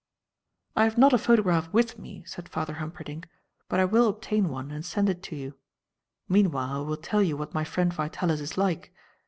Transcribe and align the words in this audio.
"I 0.75 0.85
have 0.85 0.97
not 0.97 1.13
a 1.13 1.19
photograph 1.19 1.71
with 1.71 1.99
me," 1.99 2.23
said 2.25 2.49
Father 2.49 2.73
Humperdinck, 2.73 3.29
"but 3.69 3.79
I 3.79 3.85
will 3.85 4.07
obtain 4.07 4.49
one 4.49 4.71
and 4.71 4.83
send 4.83 5.09
it 5.11 5.21
to 5.21 5.35
you. 5.35 5.59
Meanwhile 6.27 6.81
I 6.83 6.87
will 6.87 6.97
tell 6.97 7.21
you 7.21 7.37
what 7.37 7.53
my 7.53 7.63
friend 7.63 7.93
Vitalis 7.93 8.41
is 8.41 8.57
like. 8.57 8.91